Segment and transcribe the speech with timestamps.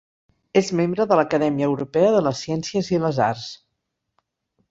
[0.61, 3.47] És membre de l'Acadèmia Europea de les Ciències i les Arts.